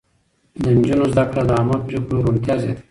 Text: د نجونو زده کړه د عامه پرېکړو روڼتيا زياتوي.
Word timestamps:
د 0.63 0.63
نجونو 0.75 1.05
زده 1.13 1.23
کړه 1.31 1.41
د 1.47 1.51
عامه 1.57 1.77
پرېکړو 1.85 2.23
روڼتيا 2.25 2.55
زياتوي. 2.61 2.79